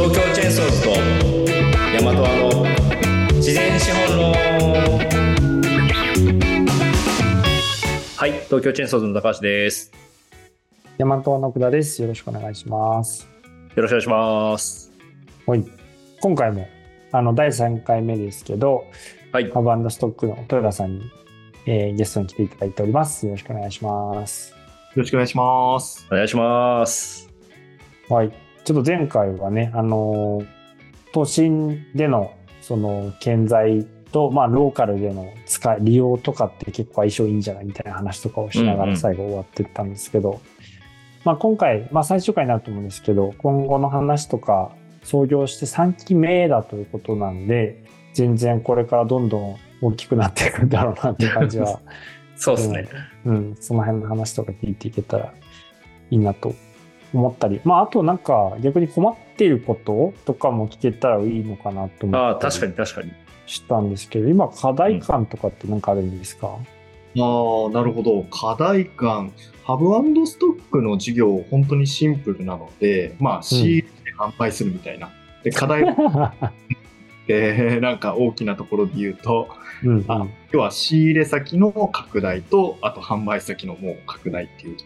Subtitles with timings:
[0.00, 0.90] 東京チェーンソーズと
[1.98, 2.22] 大和の
[3.34, 4.32] 自然資本論
[8.16, 9.90] はい東京チェーンソーズの高橋です
[10.98, 12.00] 大和の奥田です。
[12.00, 13.28] よろしくお願いします。
[13.74, 14.92] よろしくお願いします
[15.46, 15.66] はい。
[16.20, 16.68] 今回も、
[17.10, 18.84] あの、第3回目ですけど、
[19.32, 21.10] はいハブストックの豊田さんに、
[21.66, 23.26] えーゲストに来ていただいております。
[23.26, 24.52] よろしくお願いします。
[24.52, 24.56] よ
[24.94, 26.06] ろしくお願いします。
[26.08, 27.28] お願いします
[28.08, 28.47] はい。
[28.68, 30.46] ちょっと前回はね、あのー
[31.12, 38.94] 都心での、その、建材と、まあ、ローカルでの使い、利用とかって結構相性いいんじゃないみたいな話とかをしながうんうん。
[38.94, 40.42] ら最後終わってったんですけど、
[41.24, 47.82] まあ、今回、まあ、最終回になると思うんですけど、今後の話とか、創業して3期目だということなんで、
[48.12, 51.80] 全然これからどんどん大きくなっていくんだろうなって感じは
[52.36, 52.86] そうですね、
[53.24, 55.32] うん、その辺の話とか聞いていけたら
[56.10, 56.54] いいなと
[57.14, 63.12] 思ったり、まあ、あとなんか逆に困っていることとかも聞けたらいいのかなと思ああった確かりに確かに
[63.46, 68.22] したんですけど、今課題感とかって何かあるんですか、ああ、なるほど。
[68.24, 69.32] 課題感。
[69.64, 69.86] ハブ
[70.26, 73.88] ストックの事業、本当にシンプルなので、まあ、仕入れて
[74.18, 75.10] 販売するみたいな。
[75.42, 75.86] で、課題っ
[77.26, 79.48] て、 なんか大きなところで言うと、
[79.82, 84.76] うんうんあ要は仕入れ先の拡大と、あと販売先のもう拡大っていう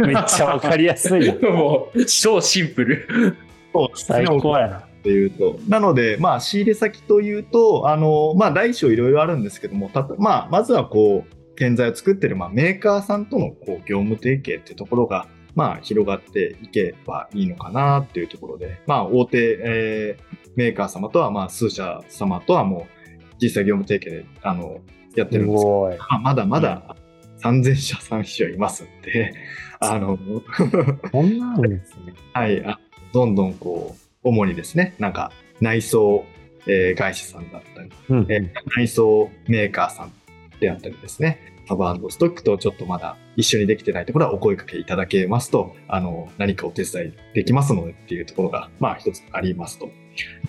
[0.06, 1.50] めっちゃわかりやすいな。
[1.50, 3.36] もう超シンプル
[3.72, 4.78] ろ最高やな。
[4.78, 5.58] っていうと。
[5.66, 22.99] なので、まあ、仕入れ先というと、あの、まあ、大小いろいろあるんですけども、たとまあ、まずはこう、建材を作ってる、まあ、メーカーさんとのこう業務提携っていうところが、まあ、広がっていけばいいのかなっていうところで、まあ、大手、えーメーカー様とは、まあ、数社様とはもう、
[23.40, 24.80] 実際業務提携で、あの、
[25.16, 25.88] やってするんですけど。
[25.98, 26.96] まあまだまだ
[27.42, 29.34] 3000社、3社いますんで、
[29.80, 30.18] あの、
[31.10, 32.14] こんなんですね。
[32.32, 32.78] はい、あ
[33.12, 36.24] どんどんこう、主にですね、なんか内装、
[36.66, 40.12] えー会社さんだったり、うんえー内装メーカーさん
[40.60, 49.88] であったりですね、ハブストックとちょっとまだ一緒にできてないところはお声かけいただけますと、あの、何かお手伝いできますのでっていうところが、まあ一つありますと。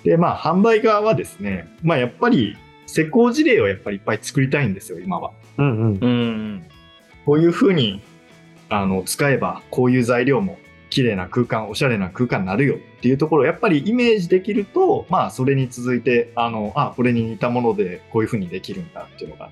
[0.03, 2.57] で、まあ販売側はですね、まあやっぱり
[2.91, 5.31] 施工事例をやっぱりいっぱい作りたいんですよ、今は。
[5.57, 5.97] うんうん。
[6.01, 6.63] うん
[7.25, 8.01] こういうふうに
[8.69, 10.57] あの使えばこういう材料も
[10.89, 12.75] 綺麗な空間おしゃれな空間になるよ。
[12.75, 19.49] っていうところをやっぱりイメージできるとまあそれに続いてあのあこれに似たものでこういうふうにできるんだっていうのが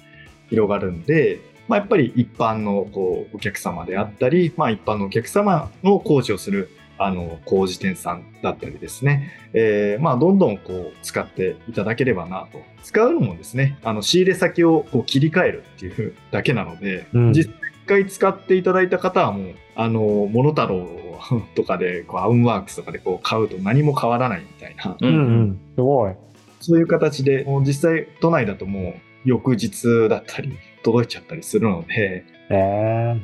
[0.50, 12.62] 広がるんで、まあ、やっぱり一般のこうお客様であったり、まあ、一般のお客様の工事をするあの工事店さんだったりですね、えーまあ、どんどんこう使っていただければなと。
[12.84, 17.34] 使うのもですねあの仕入れ先をこう切り替えるっていうだけなので、うん。
[17.34, 17.54] 実
[17.88, 24.96] 際使っていただいた方はもうあのモノタロウとかでこうアウンワークスとかでこう買うと何も変わらないみたいな。
[25.00, 25.16] ううん。
[25.16, 25.60] うんん。
[25.76, 26.14] すごい。
[26.60, 28.94] そういう形でもう実際都内だともう
[29.26, 33.16] 翌日だったり届いちゃったりするのでえ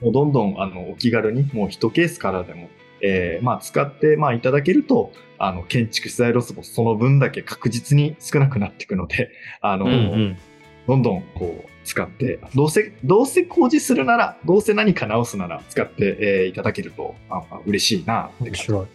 [0.00, 2.68] ー、もうどんどんあのお気軽にもう1ケースからでも、
[3.02, 10.38] えーまあ、使って、まあ、いただけるとあの建築資材ロスもその分だけ確実に少なくなっていくので あの、うんうん。
[10.86, 18.86] どんどんこう使ってどうせどうせ工事するならどうせ何か直すなら使って、えーいただけるとああ嬉しいな面白い。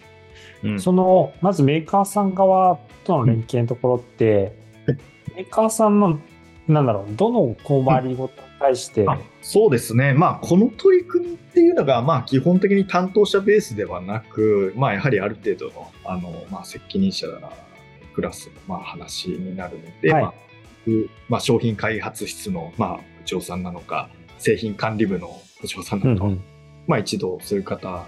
[0.64, 0.80] うん。
[0.80, 4.56] その、まずメーカーさん側との連携のところって、
[5.36, 6.20] メーカーさんの、
[6.68, 17.28] なんだろう、どの困りごとに対して、あそうですね、まあ、この取り組みっていうのが、まあ、基本的に担当者ベースではなく、まあ、やはりある程度のあの、まあ、責任者
[18.14, 20.24] クラスの、まあ、話になるので、はい。
[20.24, 20.34] まあ
[21.30, 26.44] まあ、商品開発室の、まあ、部長さんなのか、製品管理部の部長さんなのか、うんうん。
[26.88, 28.06] まあ、一度そういう方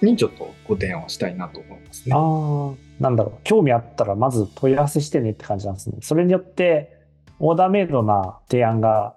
[0.00, 2.14] にちょっとご提案をしたいなと思いますね。
[2.14, 5.98] ああ、なんだろう、興味あったらまず問い合わせしてねって感じなんですね。
[6.00, 6.99] それによって、
[7.40, 9.14] オーダーメイドな提案が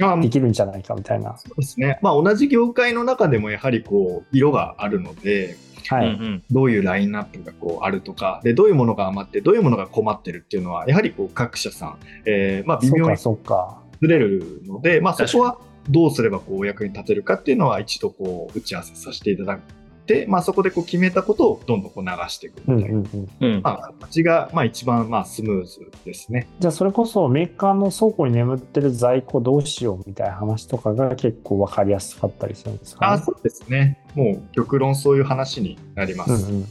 [0.00, 1.36] あできるんじゃないかみたいな。
[1.36, 1.98] そうですね。
[2.02, 5.56] まあ、同じ業界の中でもやはりこう、色があるので、
[5.88, 6.14] はい。
[6.14, 13.16] うんうんどういうラインナップがこうあるとか、で、どういうものが余って、どういうものが困ってるっていうのは、やはりこう各社さん、えーまあ、微妙に。
[13.16, 19.58] ずれるので、まあ、そこはどうすればこうお役に立てるかっていうのは、一度こう打ち合わせさせていただい
[20.06, 22.98] て、まあ、そこでこう決めたことをどんどんこう流していくうんみたいな。
[22.98, 23.06] うん
[23.40, 23.54] うん。
[23.54, 26.46] うんまあ、形がまあ一番まあスムーズですね。
[26.60, 33.12] じゃあ、それこそメーカーの倉庫に眠ってる在庫どうしようみたいな話とかが結構わかりやすかったりするんですかね？
[33.14, 33.98] あそうですね。
[34.14, 36.50] もう極論そういう話になります。
[36.50, 36.66] うんうん。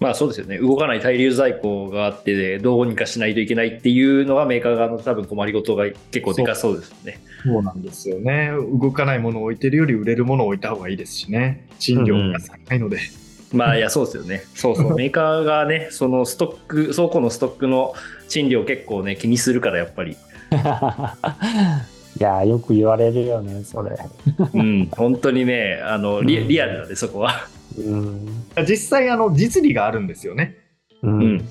[0.00, 7.20] まあそうですよね動かない滞留在庫があってどうにかしないといけないっていうのはメーカー側の多分困りごとが結構でかそうですよね。
[7.44, 8.50] そうなんですよね。
[8.80, 11.66] 動かないものを置いてるより売れるものを置いた方がいいですしね。
[11.78, 12.98] 賃料が安くないので。
[13.52, 14.42] まあいやそうですよね。
[14.54, 14.94] そうそう。
[14.96, 17.94] メーカーがね、そのストック、倉庫のストックの
[18.28, 20.16] 賃料結構ね、気にするからやっぱり。
[22.18, 23.96] いやー、よく言われるよね、それ。
[24.54, 27.48] うん、本当にね、あのリリアルなんで、そこは。
[27.76, 28.44] うん。
[28.68, 30.56] 実際、あの、実利があるんですよね。
[31.02, 31.48] ううん。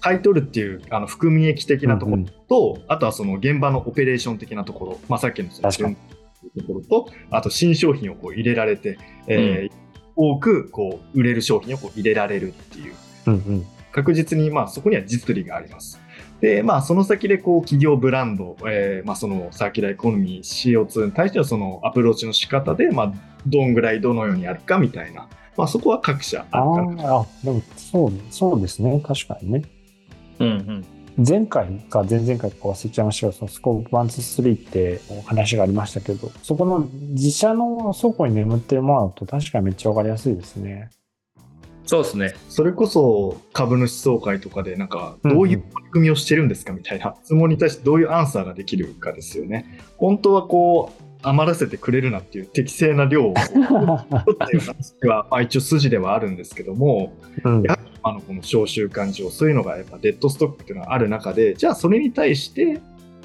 [0.00, 9.88] 買い取るっていう、あの、含み益的なところうんと、あとはその現場のオペレーション的なところ、まあ、さっきの確かにところと、あと新商品をこう入れられて、えー
[10.20, 12.94] 多くこう売れる商品をこう入れられるっていう、
[13.26, 13.66] うんうん。
[13.92, 16.00] 確実にまあそこには実利があります。
[16.40, 23.12] で、まあ、その先でこう企業ブランド、えーまあ、そのサーキュラーエコノミー CO2 に対してのそのアプローチの仕方で、まあ、
[23.46, 29.02] どんぐらいどのようにやるかみたいな、まあ、そこは各社ああるかなーあ、でもそう、そうですね。
[29.04, 29.62] 確かにね。
[30.38, 30.84] うんうん。
[31.26, 33.98] 前回か前々回か忘れちゃいましたけど、そのスコープ1、
[34.42, 40.90] 2、3ってお話がありましたけど、そこの自社の倉庫に眠ってるものだと確かにめっちゃわかりやすいですね。
[41.88, 42.34] そうですね。
[42.50, 49.80] それこそ株主総会とかでなんかどういう取り組みをしてるんですかみたいな質問に対してどういうアンサーができるかですよね。
[49.96, 57.62] 本当はこう余らせてくれるなっていう適正な量を取っていう話はまあ一応筋ではあるんですけどもうん。
[57.62, 62.82] やはりあのこの召集感情そういうのがやっぱデッドストックっていうのがある中でじゃあそれに対して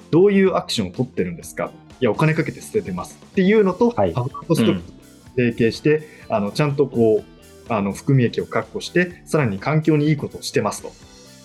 [0.09, 1.69] どういうアクションを取ってるんですか？
[1.99, 4.13] いやお金かけて捨ててますっていうのと、はい。
[4.13, 4.93] ハブアンドストックと
[5.35, 7.32] 提携して、あのちゃんとこう
[7.69, 10.91] あの含み益を確保してさらに環境にいいことをしてますと。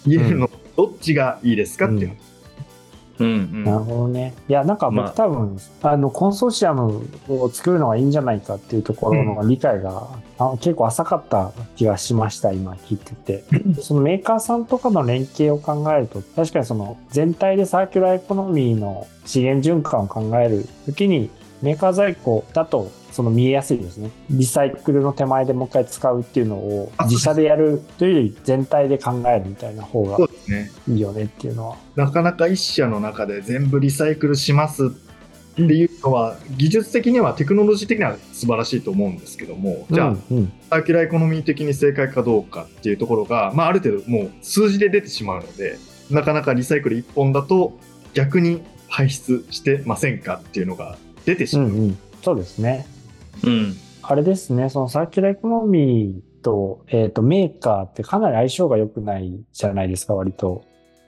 [0.07, 2.17] 言えるの、どっちがいいですかっていう、
[3.19, 3.65] うん。
[3.65, 4.35] なるほどね。
[4.49, 5.07] いや、なんかまあ。
[5.07, 13.45] 僕多分、あの、コンソーシアムを作るのがいいんじゃないかっていうところの理解が、あ結構浅かった気がしました、今聞いてて。
[13.83, 21.31] そのメーカーさんとかの連携を考えると、確かにその全体でサーキュラーエコノミーの資源循環を考えるときに、
[21.61, 24.13] メーカー在庫だとその見えやすいですね。
[24.31, 30.19] リサイクルの手前でもう一回使うっていうのをあ自社でやるというより全体で考えるみたいな方が
[30.87, 31.77] いいよねっていうのは。
[31.97, 34.91] なかなか一社の中で全部リサイクルしますっ
[35.57, 45.77] ていうのは、技術的にはテクノロジー的には素晴らしいと思うんですけどもじゃあ、うんうんサーキュラーエコノミー的に正解かどうかっていうところが、まあ、ある程度もう数字で出てしまうので
[46.09, 47.77] なかなかリサイクル1本だと
[48.15, 51.67] 逆に排出してませんかっていうのが出てしまう。
[51.69, 52.87] うんうん、そうですね。
[53.45, 53.77] うん。
[54.03, 60.65] あれですね、そのサーキュラーエコノミーと,、えー、とメーカーってかなり相性が良くないじゃないですか、割と。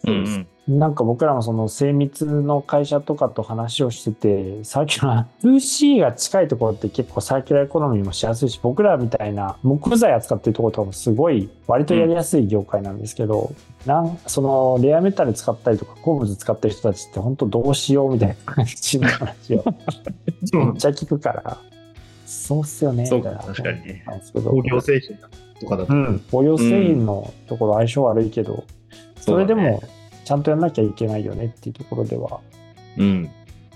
[0.06, 13.52] うんなんか僕らもその精密の会社とかと話をしてて、サーキュラー、2C が近いところって結構サーキュラーエコノミーもしやすいし、僕らみたいな木材扱ってるところとかもすごい割とやりやすい業界なんですけど、
[13.84, 19.64] なんそのレアメタル使ったりとか鉱物使ってる人たちって本当どうしようみたいな感じの話を
[20.54, 21.58] めっちゃ聞くから、
[22.30, 24.00] そうっすよね、そうか確かに
[24.44, 25.18] 工業製品
[25.60, 28.64] とかだと、うん、応用製品のところ相性悪いけど、
[29.16, 29.82] それでそうだも
[30.24, 32.40] ちゃんとやんなきゃいけないよねっていうところでは、
[32.96, 33.28] うん。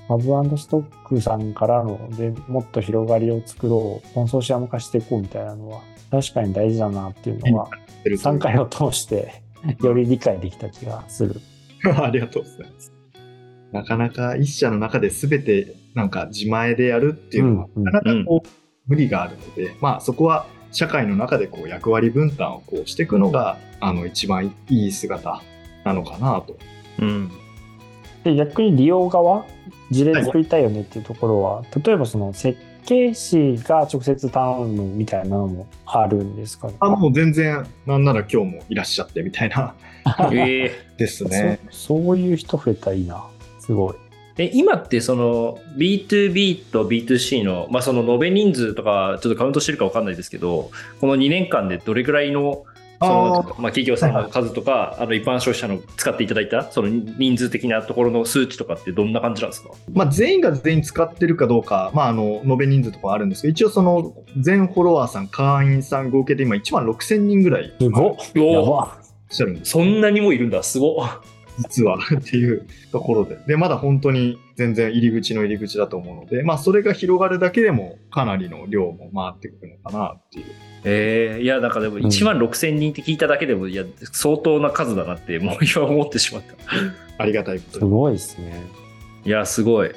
[0.07, 5.81] ハブストックさんからのでもっと広がりを作ろう、コンソーシアム化していこうみたいなのは、
[6.13, 7.71] 確かに大事だなっていうのは、
[8.05, 9.43] 3回を通して
[9.83, 11.41] より理解できた気がする。
[12.01, 12.93] ありがとうございます。
[13.73, 18.49] なかなか一社の中で全てなんか自前でやるっていうのは、なかなかこう、
[18.87, 25.41] 無理があるので、まあそこは社会の中でこう役割分担をこうしていくのがあの一番いい姿
[25.85, 26.57] なのかなと。
[27.01, 27.31] うん。
[28.25, 29.45] で逆に利用側、
[29.91, 36.69] 事例作りたいよねっていうところは、例えばその設計士が直接頼むみたいなのもあるんですか？
[36.69, 36.75] ね。
[36.81, 39.75] あもう全然なんなら今日もいらっしゃってみたいな
[40.33, 41.61] えですね。
[41.71, 43.25] そそういう人増えたらいいな。
[43.61, 43.95] すごい。
[44.37, 52.65] え今ってその B2B と B2C の,、まあその延べ人数とかちょっとカウントしてるか分かんないですけどこの2年間でどれぐらいの
[53.01, 59.71] そのまあ、企業さんの数とか、あの一般消費者の使っていただいたその人数的なところの数値とかってどんな感じなんですか？
[59.93, 68.89] まあ、全員が全員使ってるかどうか、まあ、あの延べ人数とかはあるんですけど一応その全フォロワーさん会員さん合計で今1万6000人ぐらいいすごっ。
[69.65, 70.63] そんなにもいるんだ。
[70.63, 71.09] すごっ
[71.59, 73.39] 実は っていうところで。
[73.47, 80.47] で、まだ本当に全然入り口の入り口だと思うので、まあそれが広がるだけでもかなりの量も回ってくるのかなっていう。
[80.87, 86.55] えー、いやなんかでも1万6000人って聞いただけでも、いや相当な数だなってもう今思ってしまった
[87.23, 87.81] ありがたいことに。
[87.81, 88.53] すごいですね。
[89.25, 89.91] いや、すごい。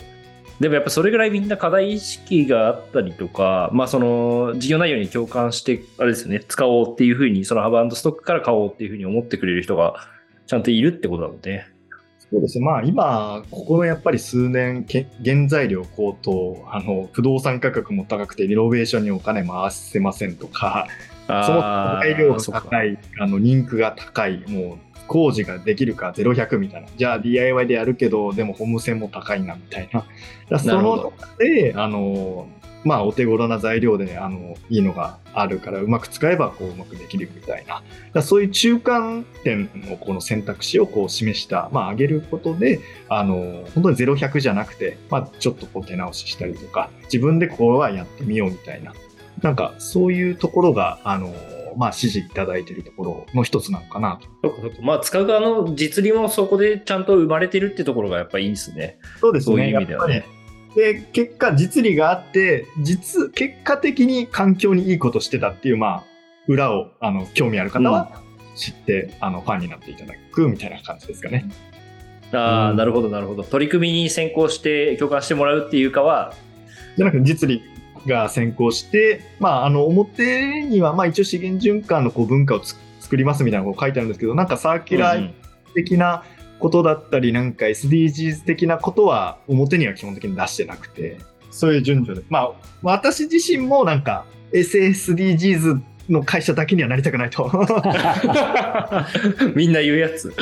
[0.60, 9.96] でもやっぱそれぐらいみんな課題意識があったりとか、まあその事業内容に共感して、あれですよね、使おうっていうふうに、そのハブストックから買おうっていうふうに思ってくれる人が
[10.48, 11.68] ちゃんといるってことだもんね。
[12.32, 12.66] そうですね。
[12.66, 20.88] まあ今、ここのやっぱり数年、け原材料高騰、あの、不動産価格も高くてリノベーションにお金回せませんとか、
[21.28, 21.62] そも
[22.02, 24.78] 材料が高い、あの人気が高い、もう
[25.08, 26.88] 工事ができるか0100みたいな。
[26.98, 30.06] じゃあ DIY でやるけど、でもホーム線も高いなみたいな。
[30.50, 32.48] だその中で、あの、
[32.88, 42.80] まあ、お手頃な材料であのいいのがあるからうまく使えばこううまくできるみたいなだそういう中間点のこの選択肢をこう示した、まあ、上げることで
[43.10, 48.94] あの本当に0100じゃなくて、まあ、ちょっとこう手直ししたりとか自分でこれはやってみようみたいな
[49.42, 51.34] なんかそういうところがあの
[51.76, 54.82] まあ、指示いただいているところの一つなのかなと。
[54.82, 58.98] まあ、使う側の実利もそこでちゃんと生まれてるってところがやっぱりいいんですね。
[59.22, 59.56] そうですね。
[59.56, 60.26] そういう意味ではね。
[60.78, 66.04] で、結果、実利があって、実、結果的に環境にいいことしてたっていう、まあ、
[66.48, 68.22] 裏を、あの、興味ある方は
[68.56, 71.50] 知って、うん、あの、ファンになっていただくみたいな感じですかね。
[72.32, 73.42] ああ、うん、なるほど、なるほど。
[73.42, 76.36] 取り組みに先行して共感してもらうっていうかは、
[76.96, 77.64] じゃなくて、実利
[78.06, 85.32] が先行して、まあ、あの、表には、まあ、一応資源循環のこう文化を作りますみたいなこと書いてあるんですけど、なんかサーキュラー
[85.74, 91.18] 的な、うんことだったり、なんか SDGs 的なことは表には基本的に出してなくて、
[91.52, 92.26] そういう順序で。
[92.30, 97.50] まあ、私自身もなんか SSDGs の会社だけにはなりたくないと。
[99.56, 100.34] みんな言うやつ。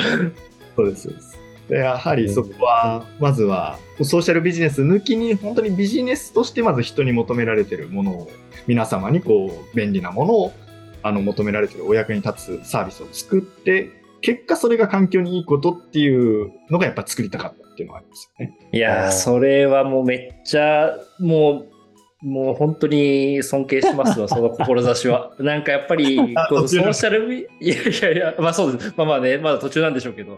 [0.75, 1.45] そうです。
[1.69, 8.31] でやはりそこは、まずは、ソーシャルビジネス抜きに、本当にビジネスとしてまず人に求められているものを、
[8.67, 10.53] 皆様にこう、便利なものを、
[11.01, 13.89] あの、求められているお役に立つサービスを作って、
[14.25, 18.57] 結果それが環境にいいことっていうのがやっぱ作りたかったっていうのがありますよね。
[18.71, 21.75] いやそれはもうめっちゃもう
[22.23, 25.31] もう本当に尊敬しますわ、 その志は。
[25.37, 26.17] なんかやっぱり、
[26.49, 28.93] こうソーシャルビ、いやいやいや、まあそうです。
[28.97, 30.35] まあまあね、まだ途中なんでしょうけど、い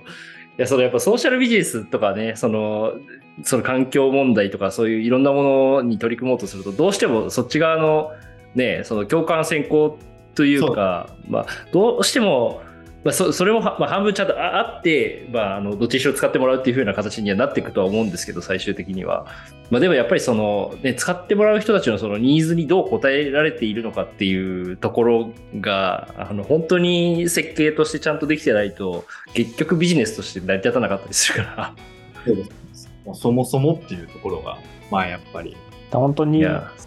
[0.58, 2.96] や、そのやっぱソーシャルビジネスとかね、その、
[3.44, 8.12] その環境問題とかそういういろんなものに取り組もうとすると、どうしてもそっち側の
[8.53, 9.98] ね、その共感先行
[10.36, 12.62] というか、まあ、どうしても、
[13.04, 19.27] まあ、そそれも、まあ、半分ちゃんとあって、まあ、あのどっちにしろ使ってもらうっていう風な形にはなっていくとは思うんですけど最終的には、
[19.70, 31.75] まあ、でもやっぱりその、ね、使ってもらう人たちのそのニーズにどう応えられているのかっていうところがあの本当に設計としてちゃんとできてないと結局ビジネスとして成り立たなかったりするから。
[32.25, 32.89] そうです。
[33.13, 34.58] そもそもっていうところが
[34.92, 35.56] まあやっぱり。
[35.92, 36.44] 本当に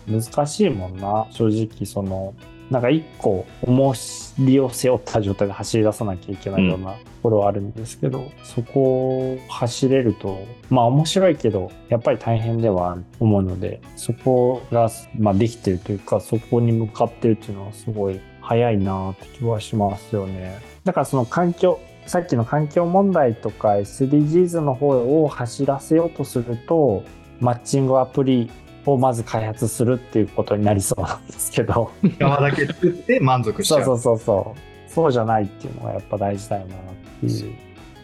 [0.06, 1.26] 難しいもんな。
[1.30, 2.34] 正直その
[2.70, 3.94] なんか一個重
[4.38, 20.60] りを背負った状態で走り出さなきゃいけないようなところはあるんですけど、うん、そこを走れると、まあ面白いけど、やっぱり大変では思うので、そこが、まあ、できてるというか、そこに向かってるっていうのはすごい早いなって気はしますよね。
[20.84, 27.04] だからその環境、さっきの環境問題とか SDGs の方を走らせようとすると、
[27.40, 28.50] マッチングアプリ
[28.86, 31.90] をまず開発するっていうことになりそうなんですけど。
[32.18, 33.84] 側だけ作って満足しちゃう。
[33.84, 34.60] そうそうそうそう。
[34.92, 36.78] そうじゃないっていうのがやっぱ大事だよなっ
[37.20, 37.56] ていう。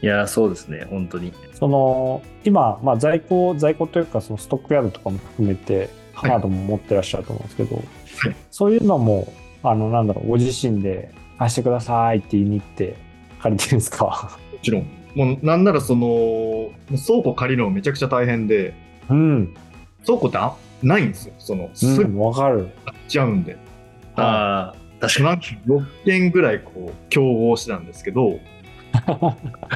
[0.02, 1.32] いやそうですね本当に。
[1.54, 7.84] その今、まあ、在庫在庫というかそのストックヤードとかも含めてカードも持ってらっしゃると思うんですけど、はい、
[8.50, 12.96] そういうのもあのなんだろうご自身で貸してくださいって言いに行って
[13.40, 14.30] 借りてるんですか？
[14.52, 14.86] もちろん。
[15.14, 18.74] もうなんならその倉庫借りるのめちゃくちゃ大変で、
[19.08, 19.54] うん、
[20.04, 20.36] 倉庫って
[20.82, 21.34] ないんですよ。
[21.38, 22.68] その、すぐわかる。
[22.84, 23.56] 買っちゃうんで。
[24.16, 25.40] ああ、確かに。
[25.66, 28.38] 6件ぐらいこう、競合したんですけど、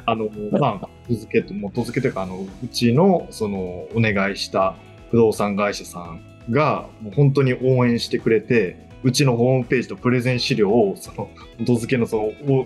[0.07, 4.77] あの、まあ、続けと、元付けというか、あの、うちの、その、お願いした
[5.11, 12.23] 不動産会社さんが、もう本当に応援してくれて、うちのホームページとプレゼン資料を、その、元付けのその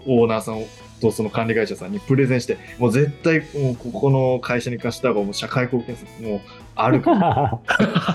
[0.07, 0.63] オーナーさん
[1.01, 6.41] とその管理会社さんにプレゼンして、もう絶対もうここの会社に貸した方がもう社会貢献するもう
[6.77, 7.61] あるか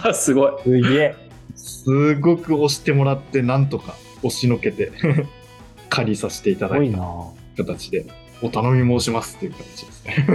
[0.03, 0.13] ら。
[0.13, 0.51] すごい。
[0.63, 1.15] すげえ。
[1.55, 4.91] すごく押してもらって、なんとか押しのけて
[5.89, 6.99] 借りさせていただいた
[7.57, 8.05] 形で、
[8.41, 10.25] お頼み申しますっていう形ですね。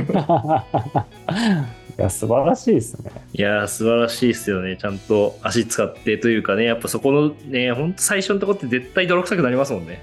[1.96, 3.10] いや、素晴らしいですね。
[3.32, 4.76] いや、素晴らしいですよね。
[4.76, 10.02] ちゃんと足使ってというかね、やっぱそこのね、本当最初のところって絶対泥臭くなりますもんね。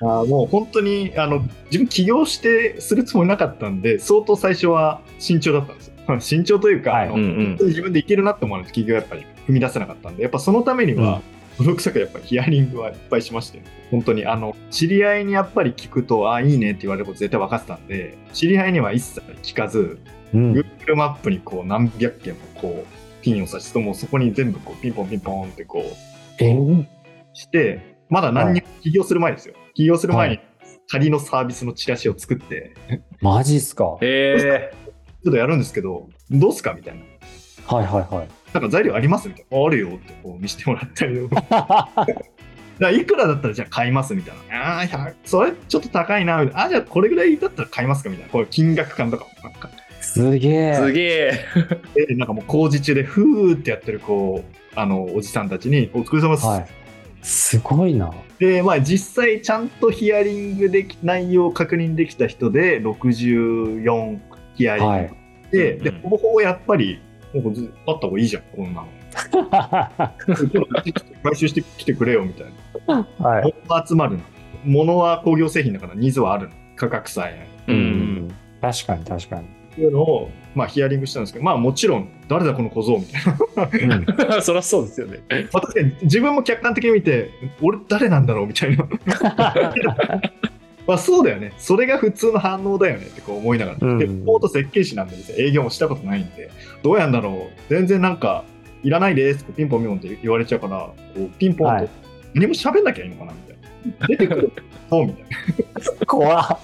[0.00, 6.20] あもう本当に、あの、自分起業してするつもりなかったんで、相当最初は慎重だったんですよ。
[6.20, 11.22] 慎重というか、はい、あの、うんうん、本当に自分でいけるなって思わないと起業やっぱり踏み出せなかったんで、やっぱそのためには、
[11.58, 19.98] 泥臭くやっぱりヒアリングはいっぱいしまして、本当にあの、知り合いにやっぱり聞くと、ああ、いいねって言われること絶対分かってたんで、知り合いには一切聞かず、
[20.34, 25.82] うん、Google マップにこう何百件もこうピンを刺すともうそこに全部こうピンポンピンポンってこう、
[26.38, 26.52] え？
[26.52, 26.86] ー、
[27.34, 30.40] してまだ何に起業する前ですよ、はい、起業する前に
[30.90, 32.74] 仮のサービスのチラシを作って、
[33.20, 33.96] マジっすか？
[34.00, 34.92] えー、
[35.24, 37.02] ちょっとやるんですけどどうすかみたいな。
[37.66, 38.28] はいはいはい。
[38.52, 39.64] なんか材料ありますみたいな。
[39.64, 41.16] あるよってこう見せてもらったり
[42.78, 44.78] らいくらだったらじゃあ買いますみたいな。
[44.78, 46.64] ああ、100それちょっと高いな、みたいな。
[46.64, 48.32] あ、じゃあこれぐらいだったら買いますかみたいな。
[48.32, 49.70] こう金額感とかもなんか。
[50.02, 50.74] すげえ。
[50.74, 51.46] すげえ。
[52.08, 56.46] で、なんかもう工事中でふーってやってる、こう、あの、おじさんたちに、お疲れ様です。
[56.46, 56.66] はい。
[57.22, 58.12] すごいな。
[58.38, 64.18] で、まあ実際ちゃんとヒアリングでき、内容を確認できた人で64
[64.56, 65.12] ヒアリングはい。
[65.52, 67.00] で、うんで、ほぼほぼやっぱり、
[67.32, 68.88] もうずあった方がいいじゃん、こんなの。
[71.22, 72.46] 回収してきてくれよみたい
[72.88, 73.06] な。
[73.18, 73.42] はい。
[73.44, 74.24] 物は集まるの。
[74.64, 76.54] 物は工業製品だからニーズはあるの。
[76.76, 77.46] 価格さえ。
[77.68, 77.72] う。
[77.72, 77.78] うん
[78.26, 78.34] ん。
[78.60, 79.61] 確かに確かに。
[79.72, 84.36] っていうのを、まあ、ヒアリングしたんですけど、まあもちろん、誰だこの小僧みたいな。
[84.36, 84.42] うん。
[84.42, 85.20] そりゃそうですよね。
[85.52, 88.86] まあ確かに自分も客観的に見て、俺誰なんだろうみたいな。
[90.86, 91.52] まあそうだよね。
[91.58, 93.78] それが普通の反応だよねってこう思いながら。
[93.80, 96.50] うんで、ポート設計士なんでですね、営業もしたことないんで、
[96.82, 97.60] どうやんだろう。
[97.70, 98.44] 全然なんか、
[98.82, 101.88] いらないですってピンポンピンポンって言われちゃうから、こうピンポンとはい
[102.34, 103.56] 何も喋んなきゃいいのかなみたい
[104.00, 104.06] な。
[104.08, 104.52] 出てくる。
[104.90, 105.24] そうみたい
[106.00, 106.06] な。
[106.06, 106.58] 怖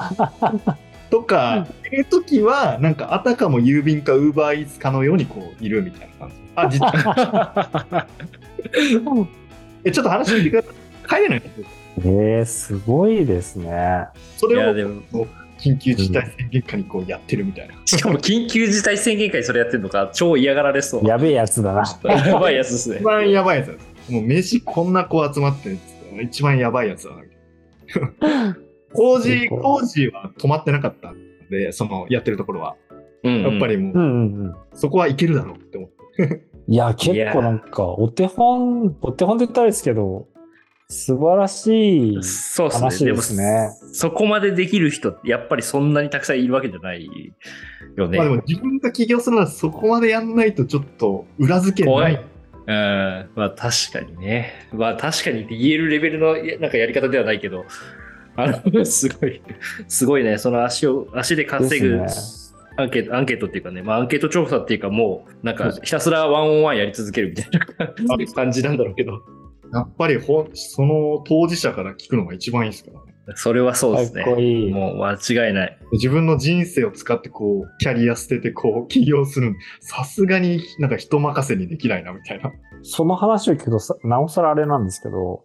[1.28, 6.34] か、いう時は、なんかあたかも郵便かウーバーイーツかのようにこういるみたいな感じ。
[6.56, 8.06] あ、実は、
[9.84, 10.74] えちょっと話聞いてください。
[11.08, 11.42] 帰れない。
[12.00, 14.06] えー、すごいですね。
[14.36, 15.02] それをいやでも
[15.58, 17.74] 緊急事態宣言下にこうやってるみたいな。
[17.86, 21.06] しかも緊急事態宣言下にそれやってるのか、超嫌がられそう。
[21.06, 21.84] やべえやつだな。
[22.04, 23.04] やばいやつですね一。
[23.04, 24.12] 番やばいやつです。
[24.12, 28.56] もう飯こんな子集まってるやつ一番やばいやつだな。
[28.92, 31.16] 工事、工事は止まってなかったん
[31.50, 32.76] で、そのやってるところは。
[33.24, 34.54] うんやっぱりもう、うんうんうん。
[34.74, 36.44] そこはいけるだろうって思って。
[36.68, 40.28] いや、結構なんか、お手本、お手本って言ったらあれですけど、
[40.90, 42.22] 素晴らしい。
[42.22, 43.12] そうです話ね。
[43.12, 47.06] ですねも、そこまでできる人って、やっぱりそんなにたくさんいるわけじゃない
[47.96, 48.16] よね。
[48.16, 51.92] まあでも自分が起業するならそこまでやんないとちょっと裏付けない。
[51.92, 52.14] 怖い。
[52.14, 54.68] うん、まあ確かにね。
[54.72, 57.66] まあ確かにって言えるレベルのなんかやり方ではないけど、
[58.38, 59.42] あの、すごい、
[59.88, 62.00] すごいね、その足を、足で稼ぐ
[62.76, 69.20] アンケート、アンケートっていうかね、まあアンケート調査っていうかもう、なんかひたすらワンオンワンやり続けるみたいな感じなんだろうけど、
[69.72, 73.14] やっぱりほんその当事者から聞くのが一番いいですからね。
[73.34, 74.34] それはそうですねかっ。
[74.34, 74.70] こいい。
[74.70, 75.78] もう間違いない。
[75.92, 79.54] 自分の人生を使ってこう、キャリア捨ててこう、起業する。
[79.80, 82.52] さすがになんか人任せにできないなみたいな。
[82.82, 85.44] その話を聞くとさ、なおさらあれなんですけど、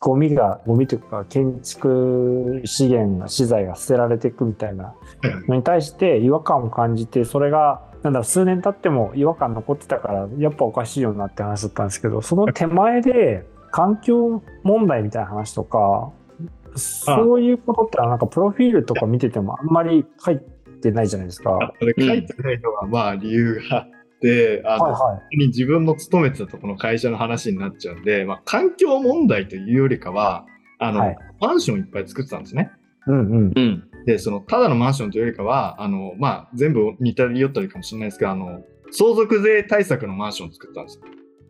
[0.00, 4.94] ゴミが、ゴミというか、建築資源が、資材が捨てられていくみたいな。
[5.48, 16.10] のに対して違和感を感じて、それが、なんだろう、数年経っても違和感残ってたから、やっぱおかしいよなって話だったんですけど、その手前で、環境問題みたいな話とか、
[16.74, 20.40] そういうことって、なんかプロフィールとか見ててもあんまり書い
[20.82, 21.72] てないじゃないですか。
[21.80, 23.86] れ書いてないのはまあ理由が
[24.22, 30.46] あって、あいの、はに自分の勤めてたところの会社の話になっちゃうんで、まあ環境問題というよりかは、
[30.78, 32.70] あの、はいマンションいっぱい作ってたんですね。
[33.08, 33.10] い。
[33.10, 33.52] うんうん。
[33.56, 33.84] うん。
[34.06, 41.04] で、その、ただのマンションというよりかは、あの、まあ、全部似たり寄ったりかもしれないですけど、あの、相続税対策のマンションを作ったんですよ。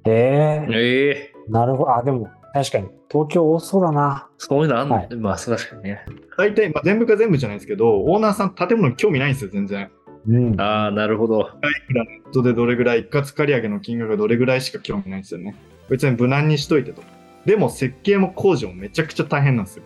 [0.06, 1.94] ええええなるほど。
[1.94, 4.28] あ、でも、確かに、東京多そうだな。
[4.38, 6.00] そういうのあんの、はいまあそう確かにね。
[6.38, 9.90] 大体、まあ、全部か全部じゃないですけど、オーナーさん建物に興味ないんですよ、全然。
[10.28, 10.60] うん。
[10.60, 11.50] ああ、なるほど。
[11.90, 15.54] ネットでどれぐらい、一括借り上げの金額がどれぐらいしか興味ないんですよね。
[15.88, 17.02] 別に無難にしといてと。
[17.44, 19.84] でも設計も工事もめちゃくちゃ大変なんですよ。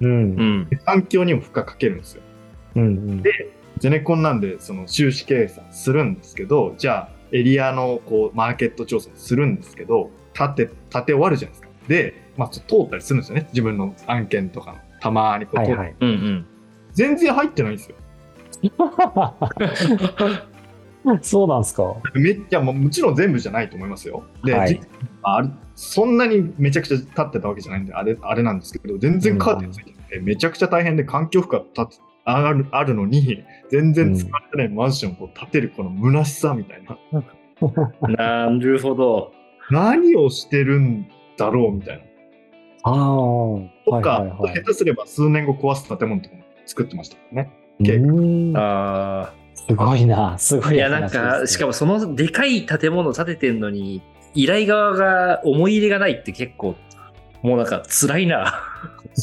[0.00, 0.10] うん。
[0.10, 0.60] ううん。
[0.62, 0.68] ん。
[0.68, 2.22] で環境にも負荷かけるんですよ。
[2.76, 3.22] うん。
[3.78, 11.68] ゼネコンなんで、その収支計算するんですけど、じゃあ、エリアのこうマーケット調査するんですけど、立て、立て終わるじゃないですか。
[11.88, 13.48] で、まあ、通ったりするんですよね。
[13.52, 14.78] 自分の案件とかの。
[15.00, 15.94] たまにこう、はいはい。
[16.00, 16.46] うんうん。
[16.92, 17.96] 全然入ってないんですよ。
[21.22, 21.96] そうなんですか。
[22.14, 24.24] めっちゃ、もうもちろん全部じゃないと思いますよ。
[24.44, 24.80] で、はいじ
[25.22, 36.98] あれそんなにめちゃくちゃ立ってたわけじゃないんで、あれあれなんですけど、全然カーテンついてて、めちゃくちゃ大変で環境負荷立つあるあるのに、全然使われてないマンションをこう建てるこの虚しさみたいな。
[38.08, 39.32] なるほど。
[39.70, 42.04] 何をしてるんだろうみたいな。
[42.82, 43.52] ああ。
[43.54, 47.50] はとか、いはいはい下手すれば数年後壊す建物とかも作ってましたね。
[47.84, 49.32] 計うんあ
[49.68, 50.38] すごいな。
[50.38, 50.72] すごあ。
[50.72, 54.02] いいや、なん話か、しかもそのでかい建物建ててんのに、
[54.34, 56.74] 依頼側が思い入れがないって結構、
[57.42, 58.62] もうなんか辛いな。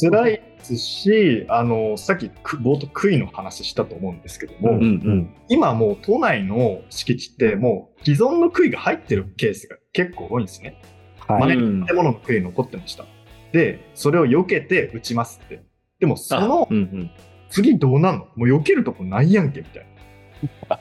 [0.00, 5.34] 辛いですし、あの、さっきく冒頭杭の話したと思うんですけども、うんうん。
[5.48, 10.80] 今もう都内の敷地ってもう既存の杭が入ってるケースが結構多いんですね。
[11.26, 11.56] はい。
[11.56, 13.04] うん建物の杭残ってました。
[13.52, 15.62] で、それを避けて打ちますって。
[15.98, 17.10] でもそあのうんうん。
[17.50, 18.26] 次どうなんの？
[18.36, 19.86] もう避けるとこないやんけみたい
[20.68, 20.78] な。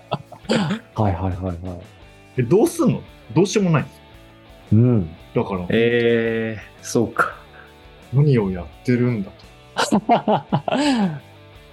[1.04, 2.38] はいはいはいはい。
[2.38, 3.01] で、どうすんの？
[3.34, 4.01] どうしようもないんですよ。
[4.73, 5.10] うん。
[5.36, 7.36] だから、えー、そうか。
[8.13, 10.01] 何をやってるんだと。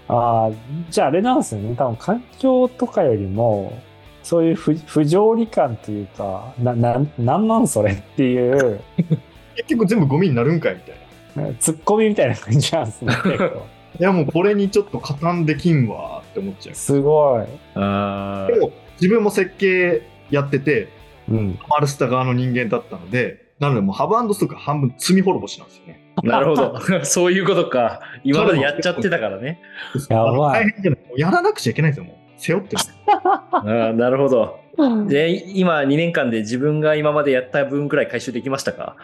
[0.09, 0.51] ああ、
[0.91, 1.75] じゃああれなんですよね。
[1.77, 3.73] 多分環境とかよりも、
[4.23, 8.81] そういう不不条理感というか、な、な、なんなんそれっていう、
[9.57, 11.55] 結局全部ゴミになるんかいみたいな。
[11.55, 13.15] ツッコミみたいな感じなんですね。
[13.25, 13.67] 結構
[14.01, 16.75] いやもうこれにちょっと加担できんわって思っちゃう。
[16.75, 17.47] すごい。
[17.75, 20.89] あでも自分も設計やってて、
[21.29, 21.59] うん。
[21.69, 26.01] マルスタ側の人間だったので、なのでもうハブストック半分罪滅ぼしなんですよね。
[26.17, 26.81] あ、なるほど。
[27.05, 28.01] そういうことか。
[28.25, 29.61] 今までやっちゃってたからね。
[30.09, 32.17] やばいあの大変じゃないもうやらなくちゃいけないんですよ、もう。
[32.37, 32.83] 背負ってる。
[33.23, 34.62] あーなるほど。
[35.07, 38.97] で、今2年間で自分が今までやった分くらい回収できましたか？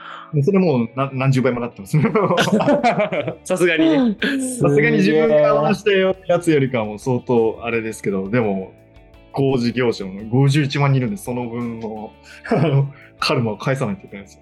[0.42, 1.98] それもう何何十倍もなってます。
[3.44, 4.16] さすがにね。
[4.61, 8.72] さすがに自分が話したよやつよりかはもう相当あれですけど、でも、
[9.33, 12.12] 工事業者も51万人いるんで、その分の
[12.50, 12.88] あの
[13.20, 14.40] カルマを返さないといけないんです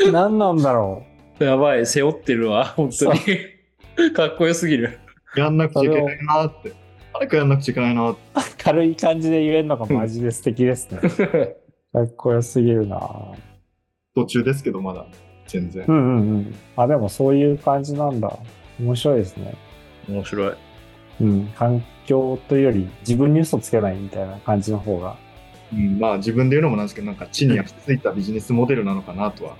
[0.00, 0.12] よ。
[0.12, 1.02] 何なんだろ
[1.40, 3.20] やばい、背負ってるわ、本当に。
[4.12, 4.98] かっこよすぎる。
[5.36, 6.72] やんなくちゃいけないなって。
[7.12, 8.16] 早くやんなくちゃいけないな。
[8.62, 11.00] 軽い感じで言えるのがマジで素敵ですね。
[11.92, 13.00] かっこよすぎるな
[14.14, 15.06] 途中ですけど、まだ
[15.46, 15.92] 全然う。
[15.92, 16.54] んうんうん。
[16.76, 18.38] あ、でもそういう感じなんだ。
[18.78, 19.54] 面白いですね。
[20.08, 20.52] 面白い。
[21.20, 21.46] うん。
[21.56, 25.16] 環境というより自分に嘘つけないみたいな感じの方が。
[25.72, 29.56] うん、まあ自分で言うのもなんですけど、なんか地に足ついたビジネスモデルなのかなとは、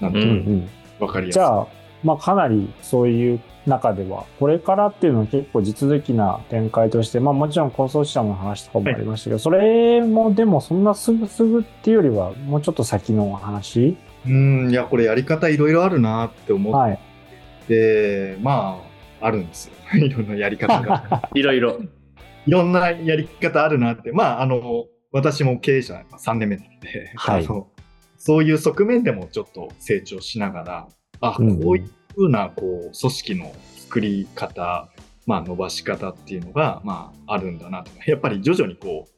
[0.00, 0.68] なんとうなくうん。
[1.00, 1.40] わかりやすい。
[1.40, 1.66] じゃあ、
[2.04, 13.96] まあかなりそういう中では、これからっていうのは結構地続きな展開として、まあもちろんコンソーシアムの話とかもありましたけど、それもでもそんなすぐすぐっていうよりは、もうちょっと先の話？
[14.26, 16.98] うん、いや、これやり方いろいろあるなって思っはい。
[17.68, 18.82] て、ま
[19.20, 19.74] あ、あるんですよ。
[19.98, 21.28] いろんなやり方が。
[21.34, 21.78] いろいろ。
[22.46, 27.48] いろんなやり方あるなって、まあ、あの、私も経営者3年目なので、はい
[28.16, 30.88] そういう側面でもちょっと成長しながら、
[31.20, 34.88] あ、うんうんこういうふうな、こう、組織の作り方、
[35.26, 37.90] まあ、伸ばし方っていうのが、まあ、あるんだなと。
[38.06, 39.08] やっぱり徐々にこ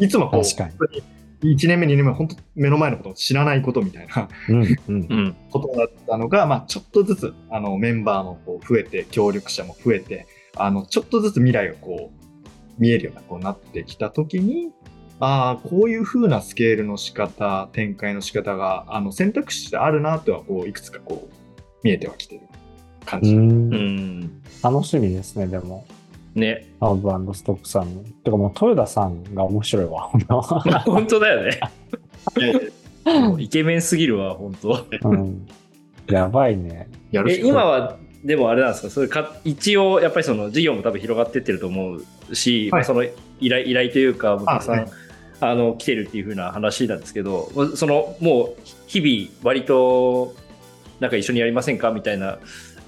[0.00, 1.02] う、いつもこう、確かに本当に
[1.54, 5.14] 1年目、2年目、本当目の前のことを知らないことみたいなうんうんう。
[5.28, 5.36] ん。
[5.50, 12.24] ことだったのが、まあ、ちょっとずつあのメンバーもこう増えて協力者も増えてあのちょっとずつ未来がこう
[12.78, 14.70] 見えるようなこうなってきた時に
[15.20, 21.34] ああこういう風なスケールの仕方展開の仕方があの選択肢であるなとはこういくつかこう
[21.84, 22.40] 見えてはきてる
[23.04, 24.42] 感じ、うんうん。
[24.62, 25.86] 楽しみですね、でも。
[26.34, 26.66] ね。
[26.80, 28.02] ハーブストックさんの。
[28.02, 30.10] てかもう豊田さんが面白いわ、
[30.84, 31.60] 本当だよね。
[33.38, 34.86] イケメンすぎるわ、本当。
[35.08, 35.46] うん。
[36.08, 36.88] やばいね。
[37.12, 38.90] え今はでもあれなんですか？
[38.90, 41.98] それか一応やっぱりその事業も多分広がってってると思
[42.28, 43.10] うし、はいまあ、その依
[43.48, 44.86] 頼依頼というか僕さんはい
[45.50, 50.34] あの来てるっていう風な話なんですけどそのもう日々割と
[51.00, 52.38] なんか一緒にやりませんかみたいな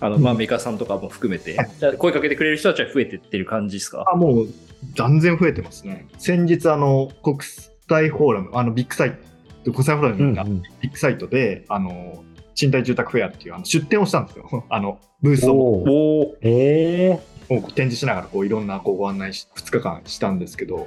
[0.01, 0.39] あの、まあ、うん。
[0.39, 4.05] メーカーさんとかも含めてはいじゃあ声かけてくれる人たちは増えてってる感じですか？
[4.13, 4.47] あもう
[4.95, 6.07] 断然増えてますね。
[6.19, 7.39] 先日あの国
[7.89, 9.19] 際フォーラムあのビッグサイ
[9.65, 10.63] ト国際フォーラムがうん。
[10.81, 12.23] ビッグサイトで、あの、
[12.55, 14.65] 賃貸住宅フェアっていうあの出店をしたんですよ。
[14.71, 15.55] あの、ブースを。
[15.55, 15.91] おー。
[15.91, 17.19] おおえ
[17.51, 20.87] えを展示しながらこういろんなこうご案内し、2日間したんですけど、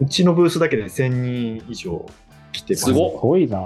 [0.00, 2.04] うちのブースだけで1000人以上
[2.52, 3.58] 来てますすごっすごいな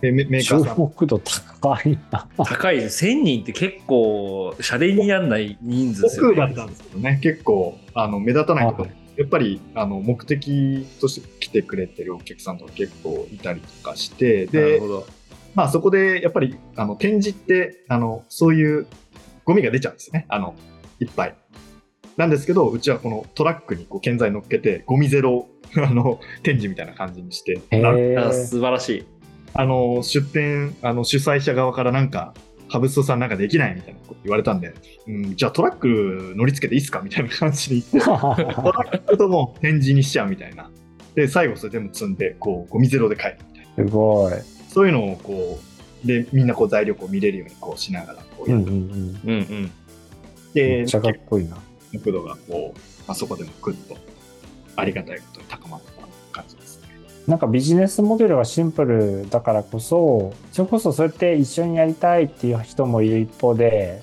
[0.00, 0.78] でメメーカ注ーさん。
[0.78, 2.28] 目度高いな。
[2.36, 15.06] 高いです1000人って結構シャレにならない人数ですよね奥だったんですけどね、結構あの目立たないところ、やっぱりあの目的として来てくれてるお客さんとか結構いたりとかして、でなるほ、ど
[15.54, 18.86] まあそこでやっぱりあの展示ってあのそういう
[19.44, 20.26] ゴミが出ちゃうんですよね。
[20.28, 20.54] あの
[21.00, 21.34] いっぱい。
[22.16, 25.48] なんですけど、うちはこのトラックにこう建材乗っけて、ゴミゼロ
[25.84, 27.60] あの展示みたいな感じにして、
[28.32, 29.04] 素晴らしい
[29.54, 32.34] あの出店あの主催者側からなんか、
[32.68, 34.74] ハブストさんなんかできないみたいなこと言われたんで、
[35.06, 40.70] うん、じゃあトラック乗り付けていいっすかみたいな感じで言って、 トラックとも展示にしちゃうみたいな。
[41.14, 43.90] で、最後それ全部積んで、こう、ゴミゼロで帰るみたいな。
[43.90, 44.32] すごい。
[44.68, 45.58] そういうのをこ
[46.04, 49.20] う、で、みんなこう材料こう見れるようにこうしながらこうやっうんうんうん。
[49.24, 49.70] うんうん
[50.56, 51.58] て、めっちゃかっこいいな。
[51.92, 53.96] 速度がこう、あそこでもぐっと
[54.74, 55.80] ありがたいこ高まっ
[56.32, 56.88] た感じですね。
[57.26, 64.02] なんかビジネスモデルがシンプルだからこそ、それこそそうやって一緒にやりたいっていう人もいる一方で、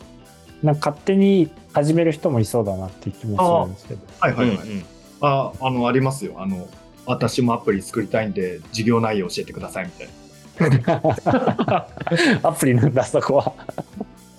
[0.62, 4.02] なんか勝手に始める人もいそうだなっていう気もするんですけど。
[4.20, 4.58] はいはいはい。
[4.58, 4.86] うんうん
[5.26, 6.34] あ、あの、ありますよ。
[6.38, 6.68] あの、
[7.06, 10.10] 私もアプリ作りたいんで、事業内容教えてくださいみたい
[12.44, 13.54] アプリなんだ、そこは。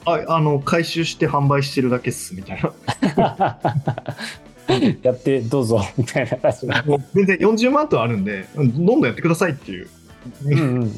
[0.04, 0.12] な。
[0.12, 2.62] あ、あの、回収して販売してるだけっす、みたい
[3.16, 3.58] な。
[5.02, 9.88] やってどうぞ、 みたいな全然40万とあるんで、うんどんどんやってくださいっていう。
[10.46, 10.92] うんうんうん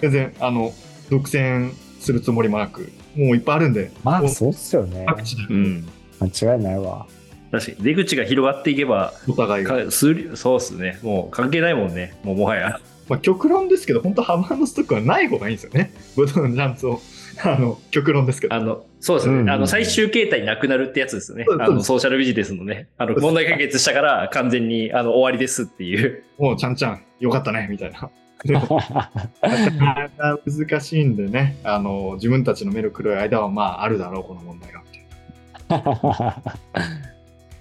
[0.00, 0.72] 全然、あの、
[1.10, 5.04] 独占するつもりもなく、もういっぱいあるんで、もまあそうっすよね。
[5.06, 5.88] 各地でうん。
[6.20, 7.06] 間違いないわ。
[7.52, 9.90] 確かに出口が広がっていけば、お互いが。
[9.90, 10.10] そ
[10.54, 10.98] うっすね。
[11.02, 12.14] もう関係ないもんね。
[12.24, 12.80] もうもはや。
[13.08, 15.92] まあ、極論ですけど、本当ハバードストックはない方がいいんですよね。
[16.16, 17.00] ブドウのジャンツを。
[17.44, 18.54] あの、極論ですけど。
[18.54, 19.34] あの、そうですね。
[19.40, 22.88] うんあの、最終形態なくなるってやつですよねあの、ソーシャルビジネスのね。
[22.98, 26.22] あの、問題解決したから完全に、あの、終わりですっていう。
[26.38, 28.10] もうちゃんちゃん、よかったね、みたいな。
[28.44, 34.82] でもなかなか難しいんでね、あの、自分たちの目の黒い間は、まあ、あるだろう、この問題が。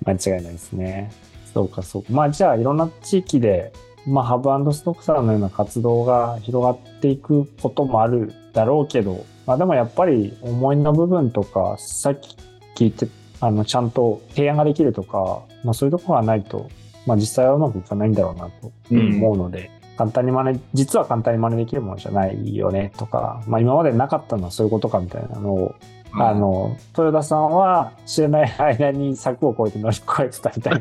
[0.05, 1.11] 間違いないですね。
[1.53, 2.09] そうか、そうか。
[2.11, 3.71] まあじゃあいろんな地域で、
[4.07, 12.37] まあハブストックさんのような活動が広がっていくこともあるだろうけど、まあでもやっぱり思いの部分とか、さっき
[12.73, 13.09] 聞いて、
[13.41, 16.69] あの、ちゃんと提案ができるとか、まあそういうところがないと、
[17.05, 25.75] まあ実際はうまくいかないんだろうなとうん思うので、簡単に真似、実は簡単に真似できるものじゃないよねとか、まあ今までなかったのはそういうことかみたいなのを
[26.13, 30.73] あの、豊田さんは知らない間に柵を越えて乗り越えてたみたい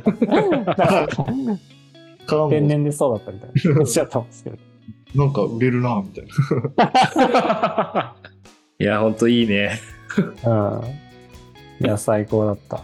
[2.29, 2.49] な。
[2.49, 4.57] 天然でそうだったみたいな感じだったんですけど。
[5.15, 6.25] なんか売れるな、みたい
[6.77, 8.15] な。
[8.81, 9.79] いや、ほんといいね。
[10.45, 11.87] うん。
[11.87, 12.83] いや、最高だった。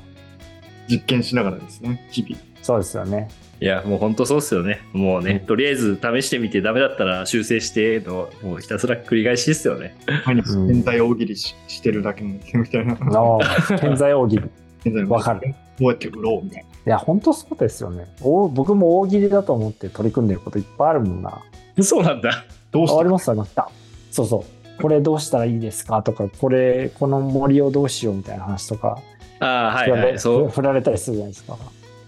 [0.89, 2.37] 実験しながらですね、日々。
[2.63, 3.29] そうですよね。
[3.61, 4.81] いや、もうほんとそうっすよね。
[4.93, 9.97] もうね、うんとりあえず試してみてダメだったら修正しての、もうひたすら繰り返しですよね。
[10.27, 12.95] 毎日うん天体大喜利ししてるだけのみたいな。
[12.97, 13.41] の、
[13.81, 14.43] 天才大喜利。
[14.45, 14.49] い
[14.85, 15.55] 天体わかる。
[15.81, 16.93] どうやって売ろうみたいな。
[16.93, 18.05] や、本当そうですよね。
[18.21, 21.41] お僕も大喜利だと思って取り組んでることいっぱいあるもんな。
[21.83, 22.29] そうなんだ。
[22.31, 23.09] あありどうして？
[23.11, 23.31] ます？
[23.31, 23.71] ありました。
[24.11, 24.45] そうそう。
[24.81, 26.03] これどうしたらいいですか？
[26.03, 28.99] とか、これ、この森をどうしようみたいな話とか、
[29.41, 30.19] ああ、はい振られはい。
[30.19, 30.49] そう。
[30.49, 31.57] 振られたりするじゃないですか。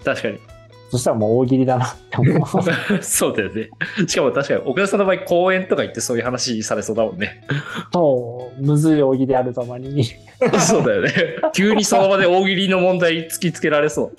[0.04, 0.38] 確かに。
[0.90, 2.46] そしたらもう大喜利だなって思う。
[3.04, 3.68] そうだよね。
[4.06, 7.44] しかも確かに、奥田さんの場合、公演とか行ってそういう話されそうだもんね。
[7.92, 10.04] そう、むずい大喜利あるたまに。
[10.58, 11.12] そうだよね。
[11.52, 14.12] 急にその場で大喜利の問題突きつけられそう。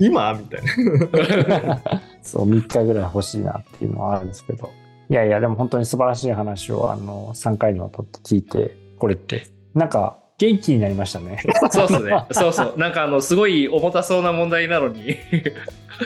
[0.00, 0.32] 今？
[0.32, 1.80] みたいな。
[2.22, 4.70] そう、3日ぐらい欲しいなっていうのはあるんですけど。
[5.14, 11.40] いやいや、でも本当に素晴らしい話を、あの、3回にわたって聞いて、これって、なんか、元気になりましたね。
[11.70, 12.26] そうっすね。
[12.32, 12.74] そうそう。
[12.76, 15.14] なんかあの、すごい重たそうな問題なのに、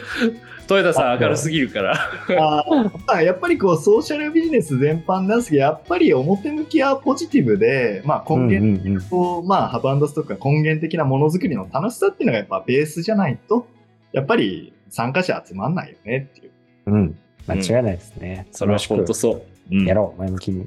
[0.68, 1.94] 豊田さん明るすぎるから。
[2.38, 13.66] あーまあやっぱりこうソーシャルビジネス全般なんですけど、やっぱり表向きはポジティブで、まあ、根源うんうんこう、まあ、ハブストックが根源的なものづくりの楽しさっていうのがやっぱベースじゃないと、
[14.12, 16.52] やっぱり参加者集まんないよねっていう。
[16.88, 17.18] うん。
[17.48, 17.58] うん。
[17.58, 18.46] 間違いないですね。
[18.52, 19.42] それは本当そう。
[19.70, 20.66] うんやろう、前向きに。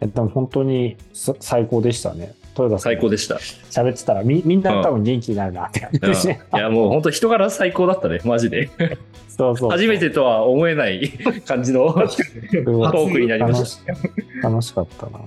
[0.00, 2.34] えでも本当にさ最高でしたね。
[2.56, 2.92] 豊田さん。
[2.94, 3.36] 最高でした。
[3.36, 6.40] 喋ってたらみみんな多分元気になるなって感じうんですね。
[6.54, 8.20] いや、もう本当人柄最高だったね。
[8.24, 8.68] マジで。
[9.28, 9.70] そうそう。
[9.70, 11.08] 初めてとは思えない
[11.46, 11.86] 感じの。
[11.86, 15.18] うんトークになりました楽しかったな。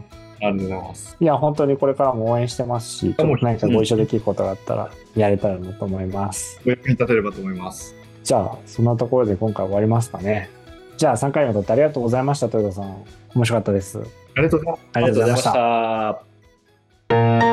[0.43, 1.17] ありがとうございます。
[1.19, 6.59] いや、本当にこれからも応援してますし、何かご一緒できることがあったらやれたらなと思います。
[6.65, 7.95] お役に立てればと思います。
[8.23, 10.49] じゃあ、そんなところで今回終わりますかね。
[11.01, 13.03] じゃあ3回にとってありがとうございました豊田さん。
[13.33, 13.99] 面白かったです。
[14.35, 14.77] ありがとうご
[15.21, 17.50] ざいました。